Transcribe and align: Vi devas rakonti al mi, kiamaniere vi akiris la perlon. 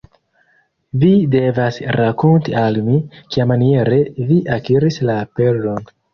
Vi 1.03 1.09
devas 1.35 1.77
rakonti 1.97 2.57
al 2.63 2.81
mi, 2.89 2.97
kiamaniere 3.35 4.01
vi 4.33 4.41
akiris 4.59 5.01
la 5.13 5.21
perlon. 5.39 5.89